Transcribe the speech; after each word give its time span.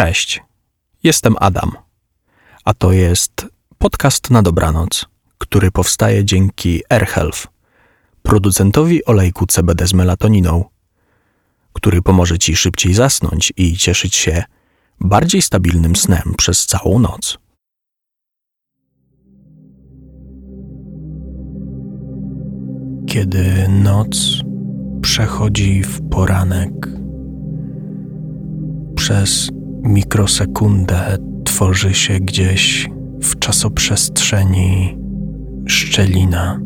Cześć, 0.00 0.42
jestem 1.02 1.34
Adam, 1.40 1.72
a 2.64 2.74
to 2.74 2.92
jest 2.92 3.46
podcast 3.78 4.30
na 4.30 4.42
dobranoc, 4.42 5.06
który 5.38 5.70
powstaje 5.70 6.24
dzięki 6.24 6.82
AirHealth, 6.88 7.46
producentowi 8.22 9.04
olejku 9.04 9.46
CBD 9.46 9.86
z 9.86 9.92
melatoniną, 9.94 10.64
który 11.72 12.02
pomoże 12.02 12.38
Ci 12.38 12.56
szybciej 12.56 12.94
zasnąć 12.94 13.52
i 13.56 13.76
cieszyć 13.76 14.16
się 14.16 14.44
bardziej 15.00 15.42
stabilnym 15.42 15.96
snem 15.96 16.34
przez 16.36 16.66
całą 16.66 16.98
noc. 16.98 17.38
Kiedy 23.06 23.68
noc 23.68 24.42
przechodzi 25.02 25.82
w 25.82 26.08
poranek, 26.10 26.72
przez 28.94 29.50
mikrosekundę 29.82 31.16
tworzy 31.44 31.94
się 31.94 32.20
gdzieś 32.20 32.90
w 33.22 33.38
czasoprzestrzeni 33.38 34.98
szczelina, 35.66 36.60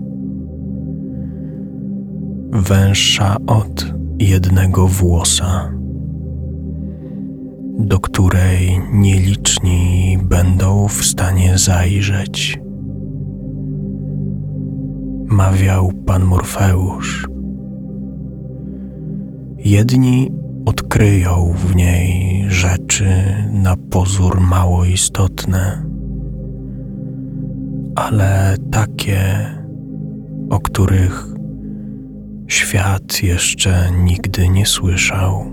węższa 2.50 3.36
od 3.46 3.94
jednego 4.18 4.86
włosa, 4.86 5.72
do 7.78 8.00
której 8.00 8.80
nieliczni 8.92 10.18
będą 10.22 10.88
w 10.88 11.04
stanie 11.04 11.58
zajrzeć. 11.58 12.60
Mawiał 15.26 15.92
pan 16.06 16.24
Morfeusz. 16.24 17.28
Jedni 19.58 20.30
odkryją 20.64 21.54
w 21.56 21.76
niej 21.76 22.44
rzeczy 22.48 23.06
na 23.52 23.76
pozór 23.76 24.40
mało 24.40 24.84
istotne, 24.84 25.84
ale 27.94 28.56
takie, 28.70 29.20
o 30.50 30.60
których 30.60 31.26
świat 32.46 33.22
jeszcze 33.22 33.90
nigdy 34.04 34.48
nie 34.48 34.66
słyszał. 34.66 35.44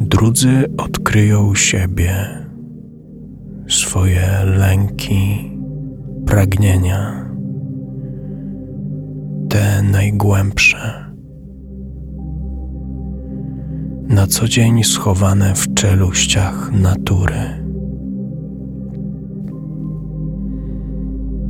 Drudzy 0.00 0.64
odkryją 0.78 1.54
siebie, 1.54 2.14
swoje 3.68 4.28
lęki, 4.44 5.52
pragnienia, 6.26 7.26
te 9.48 9.82
najgłębsze 9.82 11.11
na 14.12 14.26
co 14.26 14.48
dzień 14.48 14.84
schowane 14.84 15.54
w 15.54 15.74
czeluściach 15.74 16.72
natury. 16.72 17.64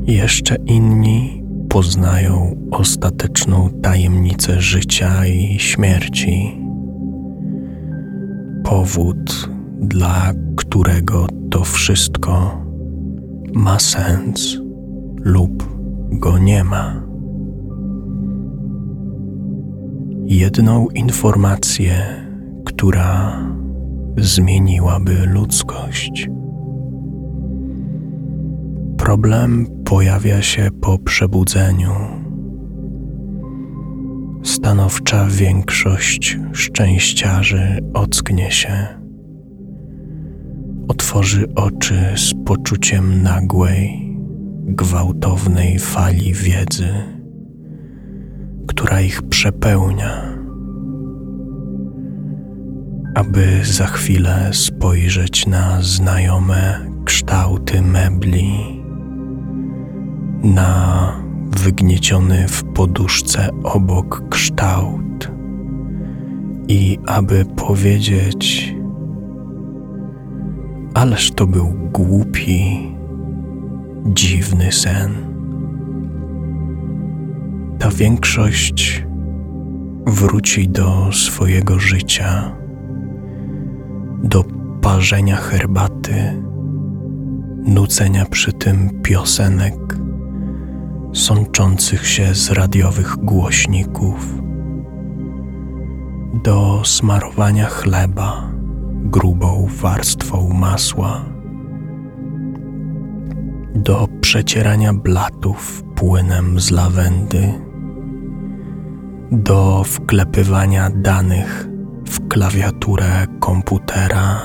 Jeszcze 0.06 0.56
inni 0.66 1.44
poznają 1.68 2.56
ostateczną 2.70 3.70
tajemnicę 3.82 4.60
życia 4.60 5.26
i 5.26 5.58
śmierci, 5.58 6.60
powód, 8.64 9.50
dla 9.80 10.32
którego 10.56 11.26
to 11.50 11.64
wszystko 11.64 12.62
ma 13.54 13.78
sens 13.78 14.58
lub 15.20 15.68
go 16.12 16.38
nie 16.38 16.64
ma. 16.64 17.02
Jedną 20.26 20.88
informację 20.88 22.22
która 22.82 23.46
zmieniłaby 24.18 25.26
ludzkość. 25.26 26.28
Problem 28.98 29.66
pojawia 29.84 30.42
się 30.42 30.68
po 30.80 30.98
przebudzeniu. 30.98 31.90
Stanowcza 34.42 35.26
większość 35.30 36.38
szczęściarzy 36.52 37.78
ocknie 37.94 38.50
się, 38.50 38.86
otworzy 40.88 41.54
oczy 41.54 41.96
z 42.16 42.32
poczuciem 42.46 43.22
nagłej, 43.22 44.16
gwałtownej 44.64 45.78
fali 45.78 46.32
wiedzy, 46.34 46.88
która 48.66 49.00
ich 49.00 49.22
przepełnia 49.22 50.31
aby 53.14 53.60
za 53.64 53.86
chwilę 53.86 54.50
spojrzeć 54.52 55.46
na 55.46 55.82
znajome 55.82 56.80
kształty 57.04 57.82
mebli, 57.82 58.82
na 60.42 61.12
wygnieciony 61.50 62.48
w 62.48 62.64
poduszce 62.64 63.48
obok 63.64 64.28
kształt 64.28 65.30
i 66.68 66.98
aby 67.06 67.44
powiedzieć: 67.44 68.74
Ależ 70.94 71.30
to 71.30 71.46
był 71.46 71.74
głupi, 71.92 72.92
dziwny 74.06 74.72
sen. 74.72 75.12
Ta 77.78 77.90
większość 77.90 79.04
wróci 80.06 80.68
do 80.68 81.08
swojego 81.12 81.78
życia 81.78 82.61
do 84.22 84.44
parzenia 84.80 85.36
herbaty, 85.36 86.42
nucenia 87.64 88.24
przy 88.24 88.52
tym 88.52 89.02
piosenek 89.02 89.74
sączących 91.12 92.06
się 92.06 92.34
z 92.34 92.50
radiowych 92.50 93.16
głośników, 93.16 94.42
do 96.44 96.82
smarowania 96.84 97.66
chleba 97.66 98.52
grubą 99.04 99.66
warstwą 99.80 100.48
masła, 100.48 101.24
do 103.74 104.08
przecierania 104.20 104.92
blatów 104.92 105.84
płynem 105.94 106.60
z 106.60 106.70
lawendy, 106.70 107.52
do 109.32 109.84
wklepywania 109.84 110.90
danych 110.90 111.71
w 112.12 112.28
klawiaturę 112.28 113.26
komputera 113.40 114.40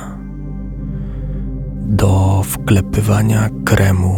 do 1.81 2.41
wklepywania 2.43 3.49
kremu 3.65 4.15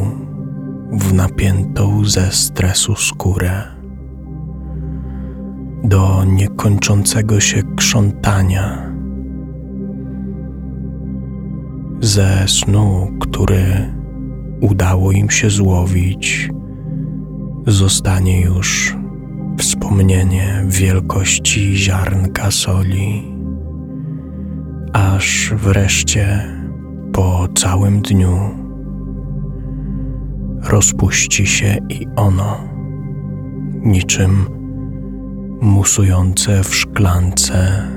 w 0.91 1.13
napiętą 1.13 2.05
ze 2.05 2.31
stresu 2.31 2.95
skórę, 2.95 3.63
do 5.83 6.23
niekończącego 6.25 7.39
się 7.39 7.63
krzątania, 7.75 8.91
ze 12.01 12.47
snu, 12.47 13.07
który 13.19 13.93
udało 14.61 15.11
im 15.11 15.29
się 15.29 15.49
złowić, 15.49 16.49
zostanie 17.67 18.41
już 18.41 18.97
wspomnienie 19.57 20.63
wielkości 20.67 21.77
ziarnka 21.77 22.51
soli 22.51 23.38
aż 24.93 25.53
wreszcie 25.57 26.45
po 27.13 27.47
całym 27.55 28.01
dniu 28.01 28.39
rozpuści 30.63 31.47
się 31.47 31.77
i 31.89 32.07
ono, 32.15 32.57
niczym 33.83 34.45
musujące 35.61 36.63
w 36.63 36.75
szklance 36.75 37.87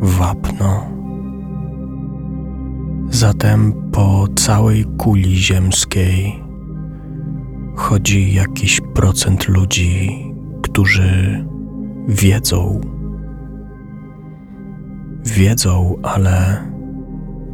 wapno. 0.00 0.90
Zatem 3.10 3.90
po 3.92 4.26
całej 4.36 4.84
kuli 4.84 5.36
ziemskiej 5.36 6.42
chodzi 7.76 8.34
jakiś 8.34 8.80
procent 8.94 9.48
ludzi, 9.48 10.24
którzy 10.62 11.44
wiedzą, 12.08 12.80
wiedzą, 15.24 15.96
ale 16.02 16.64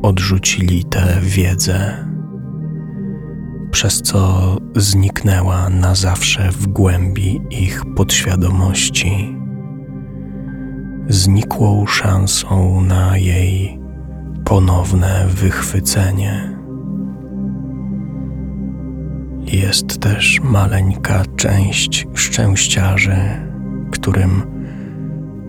odrzucili 0.02 0.84
tę 0.84 1.18
wiedzę, 1.22 2.06
przez 3.70 4.02
co 4.02 4.56
zniknęła 4.76 5.68
na 5.68 5.94
zawsze 5.94 6.50
w 6.52 6.66
głębi 6.66 7.40
ich 7.50 7.82
podświadomości, 7.96 9.36
znikłą 11.08 11.86
szansą 11.86 12.80
na 12.80 13.18
jej 13.18 13.80
ponowne 14.44 15.26
wychwycenie. 15.28 16.54
Jest 19.52 20.00
też 20.00 20.40
maleńka 20.44 21.22
część 21.36 22.06
szczęściarzy, 22.14 23.16
którym 23.90 24.53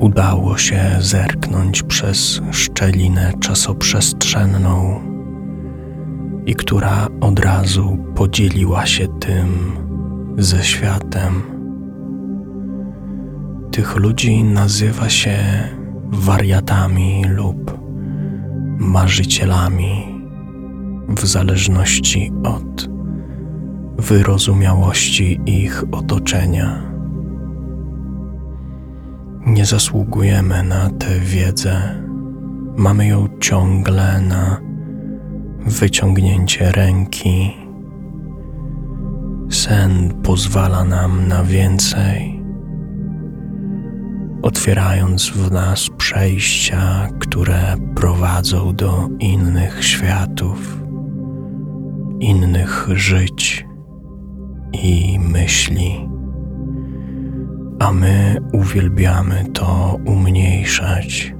udało 0.06 0.58
się 0.58 0.82
zerknąć 1.00 1.84
przez 1.84 2.42
szczelinę 2.52 3.34
czasoprzestrzenną 3.40 5.02
i 6.46 6.56
która 6.56 7.08
od 7.22 7.40
razu 7.40 7.98
podzieliła 8.16 8.86
się 8.86 9.08
tym 9.08 9.72
ze 10.38 10.64
światem. 10.64 11.42
Tych 13.72 13.96
ludzi 13.96 14.44
nazywa 14.44 15.10
się 15.10 15.38
wariatami 16.08 17.24
lub 17.28 17.78
marzycielami 18.78 20.22
w 21.08 21.26
zależności 21.26 22.32
od 22.44 22.90
wyrozumiałości 23.98 25.40
ich 25.46 25.84
otoczenia. 25.92 26.95
Nie 29.46 29.66
zasługujemy 29.66 30.64
na 30.64 30.90
tę 30.90 31.20
wiedzę, 31.20 32.04
mamy 32.78 33.08
ją 33.08 33.28
ciągle 33.40 34.22
na 34.22 34.62
wyciągnięcie 35.66 36.72
ręki. 36.72 37.58
Sen 39.50 40.14
pozwala 40.24 40.84
nam 40.84 41.28
na 41.28 41.44
więcej, 41.44 42.44
otwierając 44.42 45.30
w 45.30 45.52
nas 45.52 45.90
przejścia, 45.98 47.10
które 47.20 47.76
prowadzą 47.96 48.76
do 48.76 49.10
innych 49.20 49.84
światów, 49.86 50.82
innych 52.20 52.88
żyć 52.94 53.66
i 54.74 55.20
myśli, 55.20 56.10
a 57.80 57.92
my 57.92 58.38
uwielbiamy 58.54 59.46
to 59.54 59.98
umniejszać, 60.06 61.36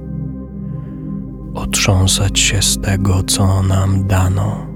otrząsać 1.54 2.38
się 2.38 2.62
z 2.62 2.80
tego, 2.80 3.22
co 3.22 3.62
nam 3.62 4.06
dano, 4.06 4.66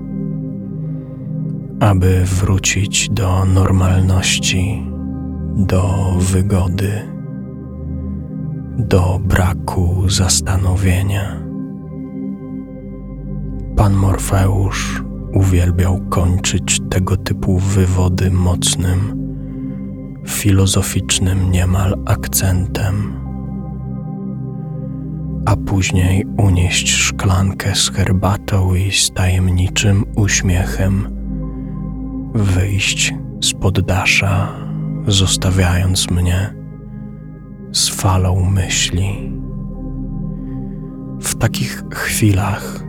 aby 1.80 2.24
wrócić 2.24 3.08
do 3.08 3.44
normalności, 3.44 4.86
do 5.56 6.14
wygody, 6.18 6.92
do 8.78 9.20
braku 9.24 10.08
zastanowienia. 10.08 11.40
Pan 13.76 13.94
Morfeusz 13.94 15.02
uwielbiał 15.34 16.00
kończyć 16.08 16.80
tego 16.90 17.16
typu 17.16 17.58
wywody 17.58 18.30
mocnym, 18.30 19.19
filozoficznym 20.26 21.50
niemal 21.50 21.94
akcentem, 22.06 23.20
a 25.46 25.56
później 25.56 26.24
unieść 26.38 26.90
szklankę 26.90 27.74
z 27.74 27.90
herbatą 27.90 28.74
i 28.74 28.92
z 28.92 29.10
tajemniczym 29.10 30.04
uśmiechem 30.16 31.20
wyjść 32.34 33.14
z 33.40 33.52
poddasza, 33.52 34.48
zostawiając 35.06 36.10
mnie 36.10 36.54
z 37.72 37.88
falą 37.88 38.50
myśli. 38.50 39.32
W 41.20 41.34
takich 41.34 41.82
chwilach 41.92 42.84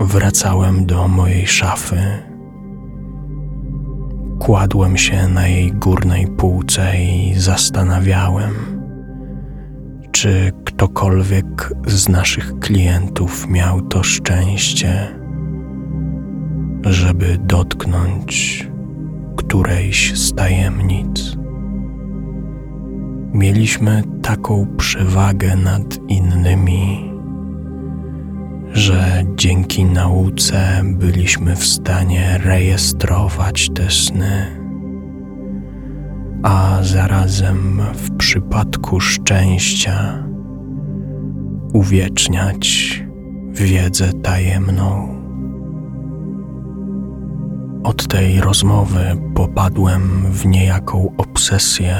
wracałem 0.00 0.86
do 0.86 1.08
mojej 1.08 1.46
szafy. 1.46 2.27
Kładłem 4.38 4.96
się 4.96 5.28
na 5.28 5.48
jej 5.48 5.72
górnej 5.72 6.26
półce 6.26 7.02
i 7.02 7.34
zastanawiałem, 7.36 8.54
czy 10.12 10.52
ktokolwiek 10.64 11.72
z 11.86 12.08
naszych 12.08 12.58
klientów 12.58 13.48
miał 13.48 13.82
to 13.82 14.02
szczęście, 14.02 15.08
żeby 16.84 17.38
dotknąć 17.38 18.68
którejś 19.36 20.18
z 20.18 20.34
tajemnic. 20.34 21.36
Mieliśmy 23.32 24.02
taką 24.22 24.66
przewagę 24.76 25.56
nad 25.56 25.98
innymi 26.08 27.12
że 28.78 29.24
dzięki 29.36 29.84
nauce 29.84 30.82
byliśmy 30.84 31.56
w 31.56 31.66
stanie 31.66 32.38
rejestrować 32.44 33.70
te 33.74 33.90
sny, 33.90 34.46
a 36.42 36.78
zarazem 36.82 37.80
w 37.94 38.16
przypadku 38.16 39.00
szczęścia 39.00 40.24
uwieczniać 41.72 42.98
wiedzę 43.52 44.12
tajemną. 44.12 45.18
Od 47.84 48.08
tej 48.08 48.40
rozmowy 48.40 49.16
popadłem 49.34 50.32
w 50.32 50.46
niejaką 50.46 51.12
obsesję, 51.16 51.96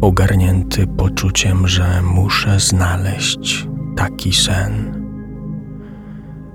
ogarnięty 0.00 0.86
poczuciem, 0.86 1.68
że 1.68 2.02
muszę 2.02 2.60
znaleźć 2.60 3.68
taki 3.96 4.32
sen 4.32 4.99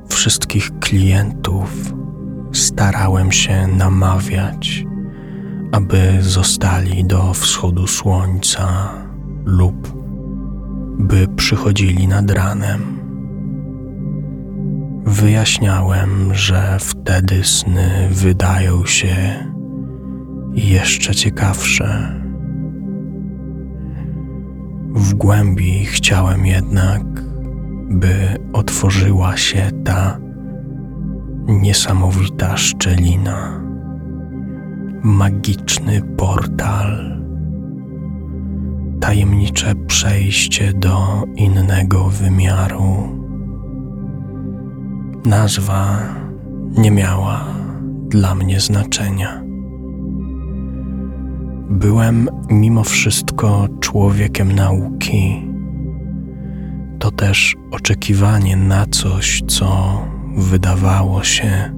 wszystkich 0.07 0.79
klientów 0.79 1.93
starałem 2.53 3.31
się 3.31 3.67
namawiać, 3.67 4.85
aby 5.71 6.17
zostali 6.21 7.05
do 7.05 7.33
wschodu 7.33 7.87
słońca 7.87 8.91
lub 9.45 9.93
by 10.99 11.27
przychodzili 11.35 12.07
nad 12.07 12.31
ranem. 12.31 12.95
Wyjaśniałem, 15.05 16.33
że 16.33 16.77
wtedy 16.79 17.43
sny 17.43 18.09
wydają 18.11 18.85
się 18.85 19.15
jeszcze 20.53 21.15
ciekawsze. 21.15 22.21
W 24.95 25.13
głębi 25.13 25.85
chciałem 25.85 26.45
jednak 26.45 27.24
by 27.89 28.37
otworzyła 28.53 29.37
się 29.37 29.69
ta 29.83 30.17
niesamowita 31.47 32.57
szczelina, 32.57 33.61
magiczny 35.03 36.01
portal, 36.17 37.21
tajemnicze 38.99 39.75
przejście 39.75 40.73
do 40.73 41.23
innego 41.35 42.09
wymiaru. 42.09 43.15
Nazwa 45.25 45.99
nie 46.77 46.91
miała 46.91 47.45
dla 48.09 48.35
mnie 48.35 48.59
znaczenia. 48.59 49.41
Byłem 51.69 52.29
mimo 52.49 52.83
wszystko 52.83 53.67
człowiekiem 53.79 54.51
nauki 54.51 55.54
to 57.05 57.11
też 57.11 57.55
oczekiwanie 57.71 58.57
na 58.57 58.85
coś, 58.85 59.41
co 59.47 60.01
wydawało 60.37 61.23
się 61.23 61.73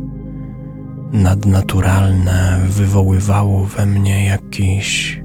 nadnaturalne, 1.11 2.59
wywoływało 2.69 3.63
we 3.63 3.85
mnie 3.85 4.25
jakiś 4.25 5.21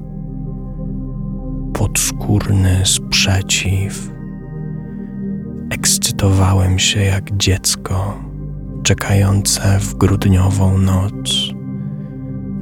podskórny 1.73 2.81
sprzeciw. 2.83 4.11
Ekscytowałem 5.69 6.79
się 6.79 6.99
jak 6.99 7.37
dziecko 7.37 8.23
czekające 8.83 9.79
w 9.79 9.95
grudniową 9.95 10.77
noc 10.77 11.53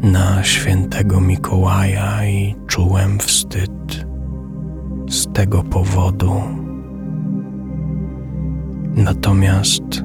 na 0.03 0.43
świętego 0.43 1.21
Mikołaja 1.21 2.25
i 2.25 2.55
czułem 2.67 3.19
wstyd 3.19 4.05
z 5.10 5.33
tego 5.33 5.63
powodu. 5.63 6.62
Natomiast 8.95 10.03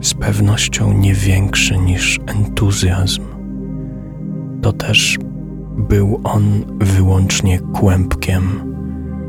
z 0.00 0.14
pewnością 0.14 0.92
nie 0.92 1.14
większy 1.14 1.78
niż 1.78 2.20
entuzjazm, 2.26 3.22
to 4.62 4.72
też 4.72 5.18
był 5.78 6.20
on 6.24 6.64
wyłącznie 6.80 7.58
kłębkiem 7.58 8.42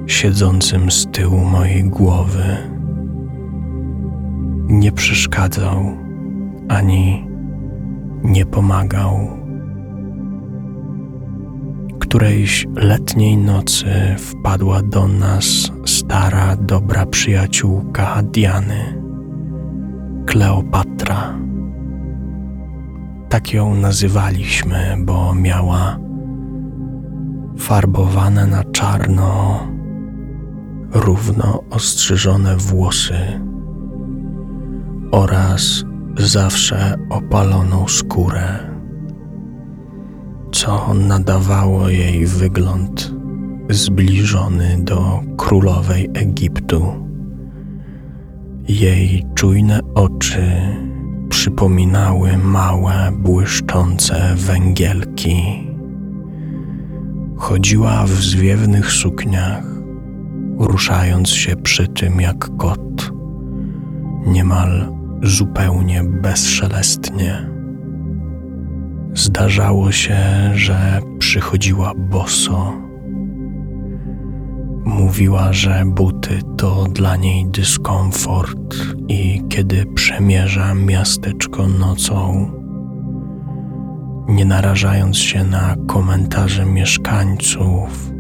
siedzącym 0.08 0.92
z 0.92 1.08
tyłu 1.08 1.38
mojej 1.38 1.84
głowy. 1.84 2.58
Nie 4.68 4.92
przeszkadzał 4.92 5.98
ani 6.68 7.28
nie 8.24 8.46
pomagał 8.46 9.41
którejś 12.12 12.68
letniej 12.76 13.38
nocy 13.38 13.86
wpadła 14.18 14.82
do 14.82 15.08
nas 15.08 15.72
stara, 15.86 16.56
dobra 16.56 17.06
przyjaciółka 17.06 18.24
Diany, 18.24 19.02
Kleopatra. 20.26 21.40
Tak 23.30 23.54
ją 23.54 23.76
nazywaliśmy, 23.76 24.96
bo 25.00 25.34
miała 25.36 25.98
farbowane 27.58 28.48
na 28.48 28.64
czarno, 28.64 29.60
równo 30.94 31.64
ostrzyżone 31.70 32.58
włosy 32.58 33.42
oraz 35.12 35.84
zawsze 36.18 36.98
opaloną 37.10 37.88
skórę, 37.88 38.71
co 40.52 40.94
nadawało 40.94 41.90
jej 41.90 42.26
wygląd 42.26 43.14
zbliżony 43.70 44.78
do 44.84 45.20
królowej 45.38 46.10
Egiptu. 46.14 46.86
Jej 48.68 49.26
czujne 49.36 49.80
oczy 49.96 50.52
przypominały 51.30 52.38
małe, 52.38 53.12
błyszczące 53.18 54.36
węgielki. 54.36 55.68
Chodziła 57.38 58.06
w 58.06 58.10
zwiewnych 58.10 58.92
sukniach, 58.92 59.64
ruszając 60.60 61.30
się 61.30 61.56
przy 61.56 61.88
tym 61.88 62.22
jak 62.22 62.58
kot, 62.58 63.12
niemal 64.26 64.94
zupełnie 65.24 66.04
bezszelestnie. 66.04 67.61
Zdarzało 69.14 69.92
się, 69.92 70.18
że 70.54 71.00
przychodziła 71.20 71.94
boso. 71.96 72.74
Mówiła, 74.86 75.54
że 75.54 75.84
buty 75.86 76.40
to 76.58 76.84
dla 76.84 77.16
niej 77.16 77.46
dyskomfort 77.46 78.76
i 79.08 79.42
kiedy 79.50 79.86
przemierza 79.86 80.74
miasteczko 80.74 81.68
nocą, 81.68 82.52
nie 84.28 84.46
narażając 84.46 85.18
się 85.18 85.44
na 85.44 85.76
komentarze 85.88 86.66
mieszkańców, 86.66 88.12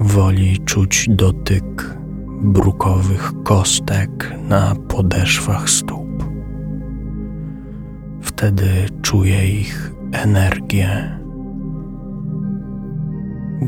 woli 0.00 0.58
czuć 0.58 1.06
dotyk 1.10 1.98
brukowych 2.42 3.32
kostek 3.44 4.34
na 4.48 4.74
podeszwach 4.88 5.70
stóp. 5.70 6.03
Wtedy 8.24 8.68
czuje 9.02 9.48
ich 9.60 9.92
energię. 10.12 11.18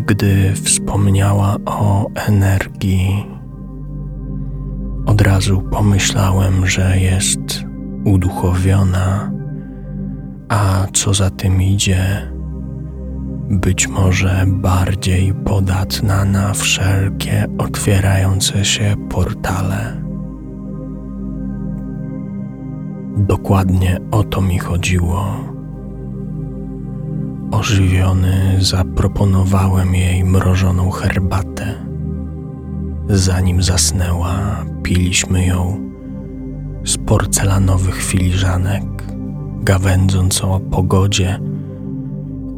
Gdy 0.07 0.53
wspomniała 0.55 1.57
o 1.67 2.07
energii, 2.15 3.27
od 5.07 5.21
razu 5.21 5.61
pomyślałem, 5.61 6.67
że 6.67 6.99
jest 6.99 7.65
uduchowiona, 8.05 9.31
a 10.49 10.87
co 10.93 11.15
za 11.15 11.31
tym 11.31 11.63
idzie, 11.63 12.33
być 13.51 13.89
może 13.89 14.45
bardziej 14.47 15.35
podatna 15.35 16.25
na 16.25 16.53
wszelkie 16.55 17.47
otwierające 17.59 18.65
się 18.65 18.95
portale. 19.11 20.06
Dokładnie 23.17 24.01
o 24.11 24.25
to 24.25 24.41
mi 24.41 24.59
chodziło. 24.59 25.27
Ożywiony 27.51 28.57
zaproponowałem 28.59 29.95
jej 29.95 30.25
mrożoną 30.25 30.91
herbatę. 30.91 31.75
Zanim 33.09 33.63
zasnęła, 33.63 34.65
piliśmy 34.83 35.47
ją 35.47 35.91
z 36.85 36.97
porcelanowych 36.97 38.03
filiżanek, 38.03 38.85
gawędząc 39.63 40.45
o 40.45 40.61
pogodzie 40.61 41.41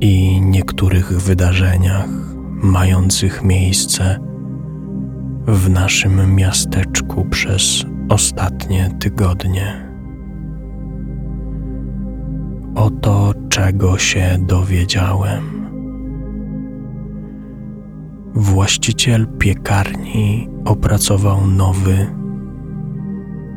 i 0.00 0.40
niektórych 0.40 1.22
wydarzeniach 1.22 2.08
mających 2.62 3.44
miejsce 3.44 4.18
w 5.46 5.70
naszym 5.70 6.34
miasteczku 6.34 7.24
przez 7.24 7.84
ostatnie 8.08 8.90
tygodnie. 9.00 9.87
Oto 12.78 13.32
czego 13.48 13.98
się 13.98 14.38
dowiedziałem. 14.40 15.68
Właściciel 18.34 19.26
piekarni 19.38 20.48
opracował 20.64 21.46
nowy, 21.46 22.06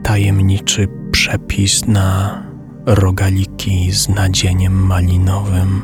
tajemniczy 0.03 0.87
przepis 1.11 1.87
na 1.87 2.43
rogaliki 2.85 3.91
z 3.91 4.09
nadzieniem 4.09 4.85
malinowym 4.85 5.81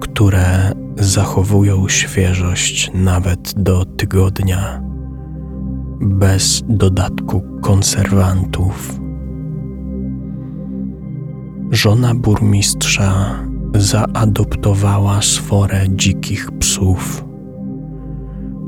które 0.00 0.72
zachowują 0.96 1.88
świeżość 1.88 2.90
nawet 2.94 3.54
do 3.56 3.84
tygodnia, 3.84 4.82
bez 6.00 6.62
dodatku 6.68 7.42
konserwantów. 7.62 8.99
Żona 11.70 12.14
burmistrza 12.14 13.36
zaadoptowała 13.74 15.22
sforę 15.22 15.84
dzikich 15.88 16.50
psów, 16.50 17.24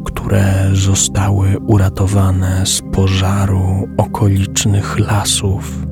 które 0.05 0.71
zostały 0.73 1.59
uratowane 1.59 2.67
z 2.67 2.83
pożaru 2.93 3.89
okolicznych 3.97 4.99
lasów 4.99 5.87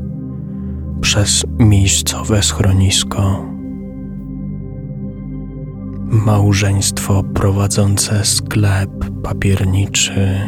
przez 1.01 1.45
miejscowe 1.59 2.43
schronisko. 2.43 3.47
Małżeństwo 6.11 7.23
prowadzące 7.35 8.25
sklep 8.25 8.91
papierniczy 9.23 10.41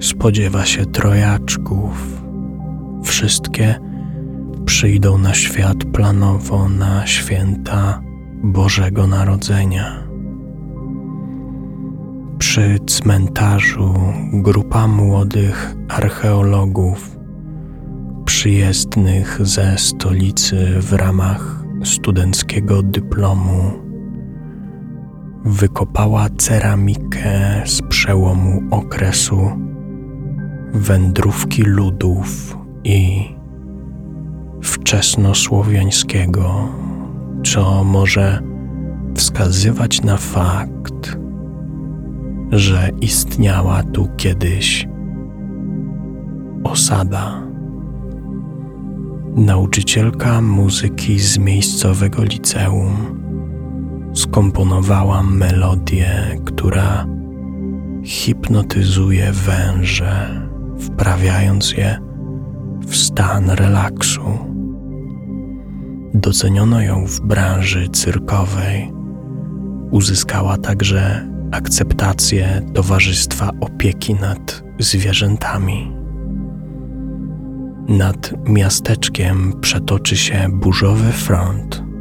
spodziewa 0.00 0.64
się 0.64 0.86
trojaczków. 0.86 2.22
Wszystkie 3.04 3.91
przyjdą 4.72 5.18
na 5.18 5.34
świat 5.34 5.84
planowo 5.84 6.68
na 6.68 7.06
święta 7.06 8.00
Bożego 8.42 9.06
Narodzenia. 9.06 10.02
Przy 12.38 12.78
cmentarzu 12.86 13.94
grupa 14.32 14.86
młodych 14.88 15.74
archeologów 15.88 17.16
przyjezdnych 18.24 19.38
ze 19.42 19.78
stolicy 19.78 20.80
w 20.80 20.92
ramach 20.92 21.64
studenckiego 21.84 22.82
dyplomu 22.82 23.72
wykopała 25.44 26.28
ceramikę 26.38 27.62
z 27.64 27.82
przełomu 27.82 28.62
okresu 28.70 29.50
wędrówki 30.72 31.62
ludów 31.62 32.56
i 32.84 33.41
wczesnosłowiańskiego, 34.62 36.68
co 37.44 37.84
może 37.84 38.42
wskazywać 39.14 40.02
na 40.02 40.16
fakt, 40.16 41.16
że 42.52 42.90
istniała 43.00 43.82
tu 43.82 44.08
kiedyś 44.16 44.88
osada. 46.64 47.42
Nauczycielka 49.36 50.40
muzyki 50.40 51.18
z 51.18 51.38
miejscowego 51.38 52.22
liceum 52.22 52.96
skomponowałam 54.14 55.36
melodię, 55.36 56.38
która 56.44 57.06
hipnotyzuje 58.04 59.32
węże, 59.32 60.42
wprawiając 60.78 61.72
je 61.72 61.98
w 62.86 62.96
stan 62.96 63.50
relaksu. 63.50 64.51
Doceniono 66.14 66.80
ją 66.80 67.06
w 67.06 67.20
branży 67.20 67.88
cyrkowej. 67.88 68.92
Uzyskała 69.90 70.56
także 70.56 71.28
akceptację 71.50 72.62
Towarzystwa 72.74 73.50
Opieki 73.60 74.14
nad 74.14 74.62
Zwierzętami. 74.78 75.92
Nad 77.88 78.48
miasteczkiem 78.48 79.52
przetoczy 79.60 80.16
się 80.16 80.48
burzowy 80.52 81.12
front 81.12 81.92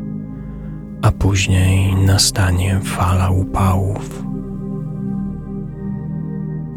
a 1.01 1.11
później 1.11 1.95
nastanie 1.95 2.79
fala 2.83 3.29
upałów. 3.29 4.23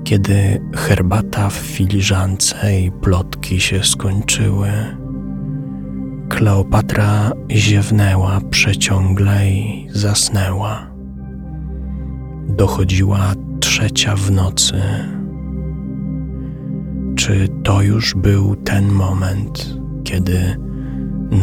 Kiedy 0.05 0.61
herbata 0.76 1.49
w 1.49 1.53
filiżance 1.53 2.81
i 2.81 2.93
plotki 2.93 3.61
się 3.61 3.85
skończyły, 3.85 4.71
Kleopatra 6.28 7.33
ziewnęła 7.50 8.40
przeciągle 8.50 9.50
i 9.50 9.87
zasnęła. 9.90 10.87
Dochodziła 12.49 13.35
trzecia 13.61 14.16
w 14.16 14.31
nocy. 14.31 14.83
Czy 17.16 17.49
to 17.64 17.83
już 17.83 18.14
był 18.14 18.57
ten 18.57 18.93
moment, 18.93 19.78
kiedy 20.04 20.57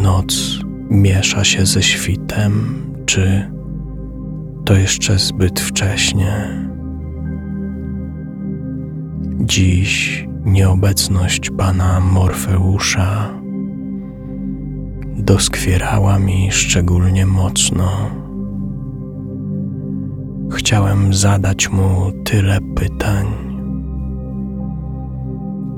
noc 0.02 0.58
miesza 0.90 1.44
się 1.44 1.66
ze 1.66 1.82
świtem, 1.82 2.82
czy 3.06 3.50
to 4.64 4.74
jeszcze 4.74 5.18
zbyt 5.18 5.60
wcześnie. 5.60 6.62
Dziś 9.40 10.26
nieobecność 10.44 11.50
pana 11.50 12.00
Morfeusza 12.00 13.41
doskwierała 15.24 16.18
mi 16.18 16.52
szczególnie 16.52 17.26
mocno. 17.26 18.10
Chciałem 20.52 21.14
zadać 21.14 21.70
mu 21.70 22.12
tyle 22.24 22.58
pytań. 22.74 23.26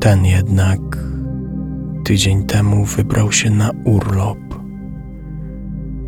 Ten 0.00 0.24
jednak 0.24 0.80
tydzień 2.04 2.46
temu 2.46 2.84
wybrał 2.84 3.32
się 3.32 3.50
na 3.50 3.70
urlop 3.84 4.44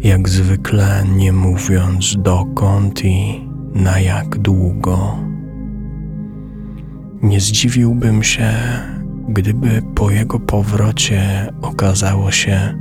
jak 0.06 0.28
zwykle 0.28 1.04
nie 1.16 1.32
mówiąc 1.32 2.16
dokąd 2.18 3.04
i 3.04 3.48
na 3.74 4.00
jak 4.00 4.38
długo. 4.38 5.18
Nie 7.22 7.40
zdziwiłbym 7.40 8.22
się, 8.22 8.52
gdyby 9.28 9.82
po 9.94 10.10
jego 10.10 10.40
powrocie 10.40 11.52
okazało 11.62 12.30
się, 12.30 12.78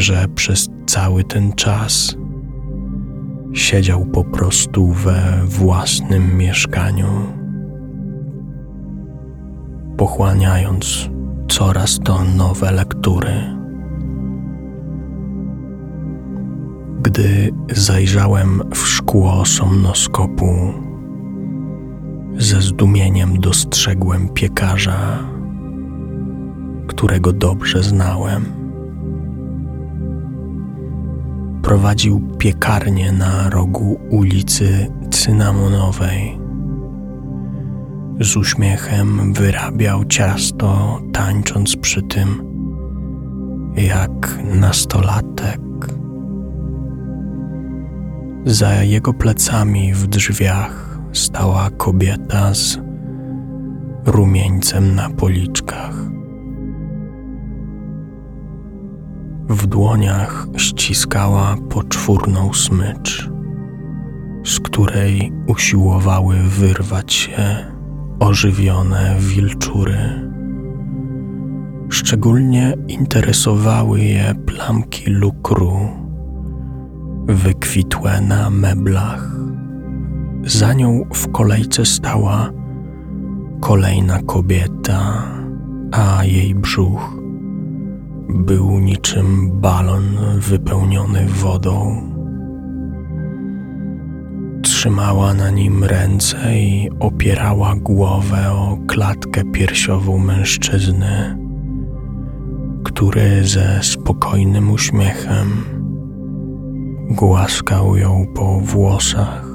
że 0.00 0.28
przez 0.34 0.68
cały 0.86 1.24
ten 1.24 1.52
czas 1.52 2.16
siedział 3.52 4.06
po 4.06 4.24
prostu 4.24 4.86
we 4.86 5.40
własnym 5.44 6.36
mieszkaniu, 6.36 7.06
pochłaniając 9.96 11.10
coraz 11.48 11.98
to 12.04 12.24
nowe 12.24 12.72
lektury. 12.72 13.54
Gdy 17.02 17.50
zajrzałem 17.72 18.62
w 18.74 18.78
szkło 18.78 19.46
somnoskopu, 19.46 20.72
ze 22.38 22.60
zdumieniem 22.62 23.40
dostrzegłem 23.40 24.28
piekarza, 24.28 25.18
którego 26.86 27.32
dobrze 27.32 27.82
znałem. 27.82 28.63
Prowadził 31.64 32.20
piekarnię 32.38 33.12
na 33.12 33.50
rogu 33.50 34.00
ulicy 34.10 34.86
Cynamonowej. 35.10 36.38
Z 38.20 38.36
uśmiechem 38.36 39.32
wyrabiał 39.32 40.04
ciasto, 40.04 41.00
tańcząc 41.12 41.76
przy 41.76 42.02
tym 42.02 42.42
jak 43.76 44.38
nastolatek. 44.54 45.60
Za 48.44 48.82
jego 48.82 49.14
plecami 49.14 49.94
w 49.94 50.06
drzwiach 50.06 50.98
stała 51.12 51.70
kobieta 51.70 52.54
z 52.54 52.78
rumieńcem 54.06 54.94
na 54.94 55.10
policzkach. 55.10 56.13
W 59.54 59.66
dłoniach 59.66 60.46
ściskała 60.56 61.56
poczwórną 61.70 62.52
smycz, 62.52 63.30
z 64.44 64.60
której 64.60 65.32
usiłowały 65.46 66.36
wyrwać 66.36 67.12
się 67.12 67.42
ożywione 68.20 69.16
wilczury. 69.18 69.98
Szczególnie 71.88 72.74
interesowały 72.88 74.00
je 74.00 74.34
plamki 74.46 75.10
lukru 75.10 75.78
wykwitłe 77.26 78.20
na 78.20 78.50
meblach. 78.50 79.30
Za 80.44 80.72
nią 80.72 81.04
w 81.12 81.32
kolejce 81.32 81.86
stała 81.86 82.50
kolejna 83.60 84.22
kobieta, 84.22 85.22
a 85.92 86.24
jej 86.24 86.54
brzuch 86.54 87.23
był 88.28 88.80
niczym 88.80 89.60
balon 89.60 90.18
wypełniony 90.38 91.26
wodą. 91.26 92.02
Trzymała 94.62 95.34
na 95.34 95.50
nim 95.50 95.84
ręce 95.84 96.58
i 96.58 96.90
opierała 97.00 97.74
głowę 97.76 98.52
o 98.52 98.78
klatkę 98.86 99.44
piersiową 99.52 100.18
mężczyzny, 100.18 101.38
który 102.84 103.44
ze 103.44 103.82
spokojnym 103.82 104.70
uśmiechem 104.70 105.64
głaskał 107.10 107.96
ją 107.96 108.26
po 108.34 108.60
włosach. 108.60 109.46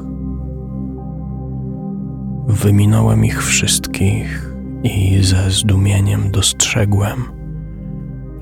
Wyminąłem 2.47 3.25
ich 3.25 3.43
wszystkich 3.43 4.53
i 4.84 5.23
ze 5.23 5.51
zdumieniem 5.51 6.32
dostrzegłem, 6.32 7.38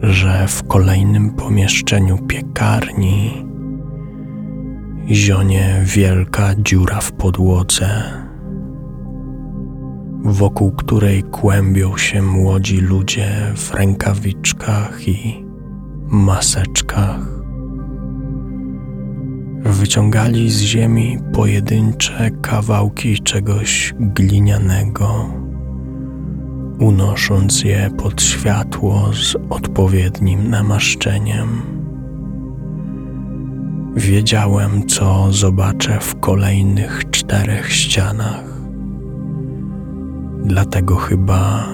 że 0.01 0.47
w 0.47 0.67
kolejnym 0.67 1.29
pomieszczeniu 1.29 2.17
piekarni 2.17 3.47
zionie 5.09 5.81
wielka 5.85 6.55
dziura 6.55 7.01
w 7.01 7.11
podłodze, 7.11 8.03
wokół 10.23 10.71
której 10.71 11.23
kłębią 11.23 11.97
się 11.97 12.21
młodzi 12.21 12.77
ludzie 12.77 13.29
w 13.55 13.73
rękawiczkach 13.73 15.07
i 15.07 15.45
maseczkach. 16.07 17.37
Wyciągali 19.63 20.51
z 20.51 20.61
ziemi 20.61 21.17
pojedyncze 21.33 22.31
kawałki 22.41 23.19
czegoś 23.19 23.93
glinianego, 23.99 25.29
unosząc 26.79 27.63
je 27.63 27.89
pod 27.97 28.21
światło 28.21 29.09
z 29.13 29.35
odpowiednim 29.49 30.49
namaszczeniem. 30.49 31.61
Wiedziałem, 33.95 34.87
co 34.87 35.27
zobaczę 35.31 35.99
w 35.99 36.19
kolejnych 36.19 37.09
czterech 37.11 37.73
ścianach. 37.73 38.43
Dlatego 40.43 40.95
chyba 40.95 41.67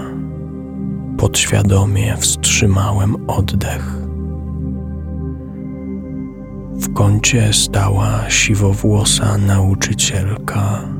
podświadomie 1.18 2.18
wstrzymałem 2.18 3.30
oddech. 3.30 3.94
W 6.74 6.94
kącie 6.94 7.54
stała 7.54 8.30
siwowłosa 8.30 9.38
nauczycielka 9.38 10.94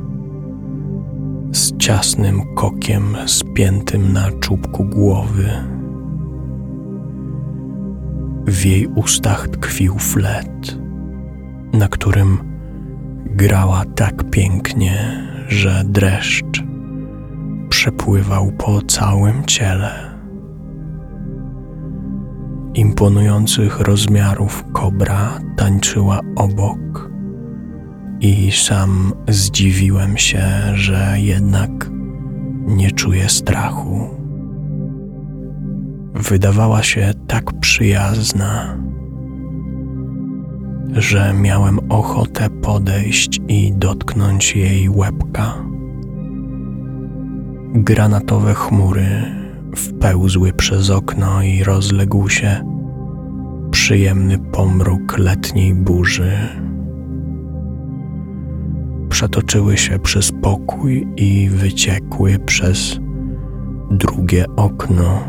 z 1.54 1.76
ciasnym 1.76 2.54
kokiem 2.54 3.16
spiętym 3.26 4.12
na 4.12 4.30
czubku 4.30 4.84
głowy. 4.84 5.50
W 8.46 8.64
jej 8.64 8.86
ustach 8.86 9.48
tkwił 9.48 9.98
flet, 9.98 10.78
na 11.72 11.88
którym 11.88 12.38
grała 13.26 13.84
tak 13.94 14.30
pięknie, 14.30 15.26
że 15.48 15.82
dreszcz 15.86 16.64
przepływał 17.68 18.52
po 18.52 18.82
całym 18.82 19.44
ciele 19.44 20.14
imponujących 22.74 23.80
rozmiarów 23.80 24.64
kobra 24.72 25.38
tańczyła 25.56 26.20
obok, 26.36 27.10
i 28.24 28.52
sam 28.52 29.12
zdziwiłem 29.28 30.16
się, 30.18 30.42
że 30.74 31.14
jednak 31.16 31.90
nie 32.66 32.90
czuję 32.90 33.28
strachu. 33.28 34.08
Wydawała 36.14 36.82
się 36.82 37.12
tak 37.26 37.60
przyjazna, 37.60 38.78
że 40.92 41.34
miałem 41.40 41.78
ochotę 41.92 42.50
podejść 42.50 43.40
i 43.48 43.72
dotknąć 43.72 44.56
jej 44.56 44.88
łebka. 44.88 45.54
Granatowe 47.74 48.54
chmury 48.54 49.06
wpełzły 49.76 50.52
przez 50.52 50.90
okno 50.90 51.42
i 51.42 51.64
rozległ 51.64 52.28
się 52.28 52.60
przyjemny 53.70 54.38
pomruk 54.38 55.18
letniej 55.18 55.74
burzy. 55.74 56.64
Przetoczyły 59.14 59.76
się 59.76 59.98
przez 59.98 60.32
pokój 60.32 61.06
i 61.16 61.48
wyciekły 61.48 62.38
przez 62.38 62.98
drugie 63.90 64.44
okno, 64.56 65.24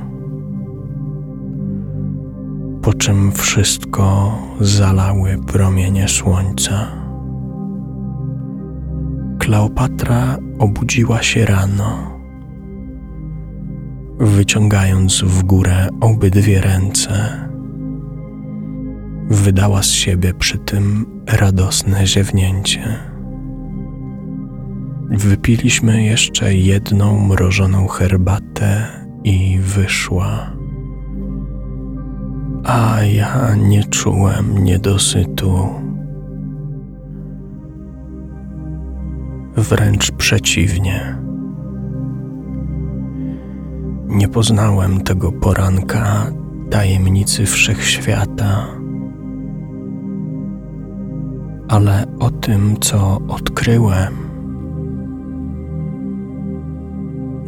po 2.82 2.93
czym 2.93 3.32
wszystko 3.32 4.38
zalały 4.60 5.38
promienie 5.48 6.08
słońca. 6.08 6.88
Kleopatra 9.39 10.38
obudziła 10.60 11.21
się 11.21 11.45
rano 11.45 12.19
wyciągając 14.19 15.21
w 15.21 15.43
górę 15.43 15.88
obydwie 16.02 16.62
ręce. 16.62 17.48
Wydała 19.30 19.84
z 19.84 19.89
siebie 19.91 20.34
przy 20.34 20.58
tym 20.58 21.06
radosne 21.28 22.08
ziewnięcie. 22.08 23.14
Wypiliśmy 25.10 26.04
jeszcze 26.04 26.54
jedną 26.54 27.28
mrożoną 27.28 27.88
herbatę 27.88 28.88
i 29.24 29.60
wyszła. 29.60 30.52
A 32.63 33.04
ja 33.04 33.56
nie 33.56 33.84
czułem 33.84 34.63
niedosytu. 34.63 35.70
Wręcz 39.56 40.12
przeciwnie. 40.12 41.18
Nie 44.08 44.28
poznałem 44.28 45.02
tego 45.02 45.32
poranka 45.32 46.32
tajemnicy 46.70 47.46
wszechświata, 47.46 48.68
ale 51.68 52.06
o 52.20 52.30
tym, 52.30 52.80
co 52.80 53.22
odkryłem, 53.28 54.13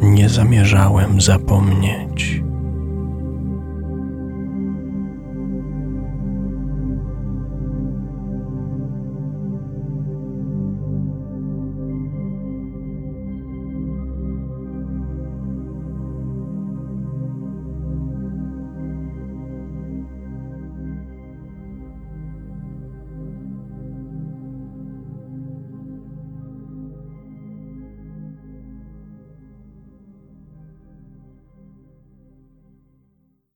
nie 0.02 0.28
zamierzałem 0.28 1.20
zapomnieć. 1.20 2.47